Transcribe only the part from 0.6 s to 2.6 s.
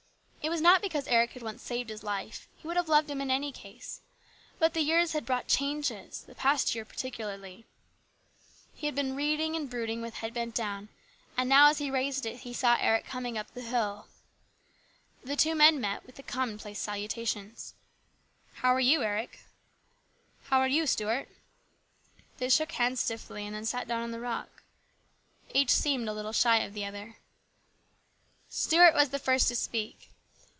because Eric had once saved his life